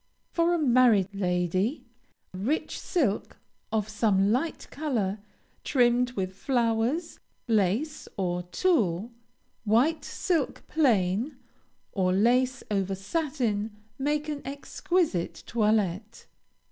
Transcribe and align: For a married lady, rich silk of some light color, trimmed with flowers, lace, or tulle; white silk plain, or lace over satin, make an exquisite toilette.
For 0.31 0.55
a 0.55 0.57
married 0.57 1.13
lady, 1.13 1.85
rich 2.33 2.79
silk 2.79 3.37
of 3.71 3.87
some 3.87 4.31
light 4.31 4.65
color, 4.71 5.19
trimmed 5.63 6.13
with 6.13 6.33
flowers, 6.33 7.19
lace, 7.47 8.07
or 8.17 8.41
tulle; 8.41 9.11
white 9.63 10.03
silk 10.03 10.63
plain, 10.65 11.37
or 11.91 12.11
lace 12.13 12.63
over 12.71 12.95
satin, 12.95 13.75
make 13.99 14.27
an 14.27 14.41
exquisite 14.43 15.43
toilette. 15.45 16.25